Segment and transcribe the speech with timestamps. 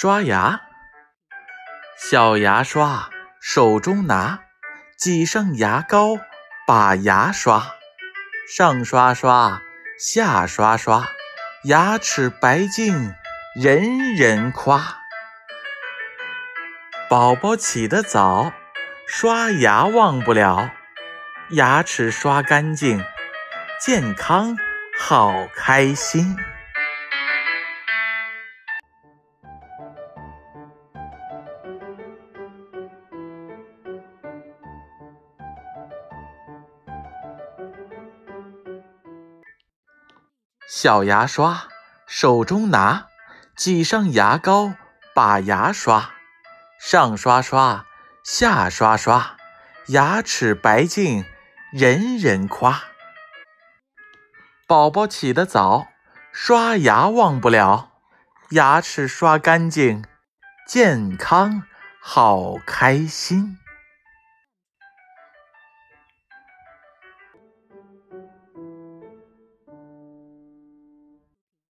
[0.00, 0.60] 刷牙，
[1.98, 3.10] 小牙刷
[3.40, 4.44] 手中拿，
[4.96, 6.20] 挤上牙膏
[6.68, 7.74] 把牙刷，
[8.48, 9.60] 上刷刷，
[9.98, 11.04] 下刷刷，
[11.64, 13.12] 牙齿白净
[13.56, 14.98] 人人夸。
[17.10, 18.52] 宝宝起得早，
[19.08, 20.70] 刷牙忘不了，
[21.50, 23.04] 牙齿刷干净，
[23.80, 24.56] 健康
[24.96, 26.36] 好开心。
[40.70, 41.66] 小牙刷
[42.06, 43.06] 手中拿，
[43.56, 44.74] 挤上牙膏
[45.14, 46.10] 把牙刷，
[46.78, 47.86] 上刷刷，
[48.22, 49.38] 下刷刷，
[49.86, 51.24] 牙齿白净
[51.72, 52.82] 人人夸。
[54.66, 55.88] 宝宝起得早，
[56.32, 57.92] 刷牙忘不了，
[58.50, 60.04] 牙齿刷干净，
[60.66, 61.62] 健康
[61.98, 63.56] 好开心。